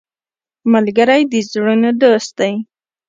ملګری 0.71 1.21
د 1.31 1.33
زړونو 1.49 1.89
دوست 2.01 2.31
دی 2.39 2.53